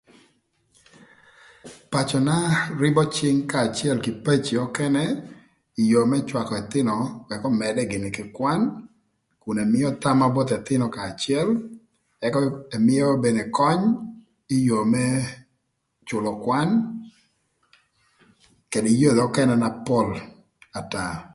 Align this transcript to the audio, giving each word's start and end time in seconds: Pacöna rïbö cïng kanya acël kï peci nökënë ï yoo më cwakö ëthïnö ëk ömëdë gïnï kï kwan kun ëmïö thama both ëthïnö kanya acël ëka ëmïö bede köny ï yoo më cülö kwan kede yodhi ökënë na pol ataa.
Pacöna 1.91 2.35
rïbö 2.81 3.03
cïng 3.15 3.39
kanya 3.51 3.67
acël 3.71 3.97
kï 4.05 4.13
peci 4.25 4.53
nökënë 4.59 5.05
ï 5.81 5.83
yoo 5.91 6.05
më 6.11 6.17
cwakö 6.29 6.53
ëthïnö 6.61 6.95
ëk 7.33 7.43
ömëdë 7.49 7.81
gïnï 7.91 8.09
kï 8.15 8.25
kwan 8.35 8.61
kun 9.41 9.61
ëmïö 9.65 9.89
thama 10.01 10.25
both 10.35 10.51
ëthïnö 10.59 10.85
kanya 10.95 11.11
acël 11.13 11.49
ëka 12.25 12.39
ëmïö 12.77 13.05
bede 13.23 13.43
köny 13.57 13.81
ï 14.55 14.57
yoo 14.69 14.83
më 14.93 15.05
cülö 16.07 16.31
kwan 16.43 16.69
kede 18.71 18.89
yodhi 19.01 19.21
ökënë 19.27 19.53
na 19.59 19.69
pol 19.87 20.07
ataa. 20.79 21.13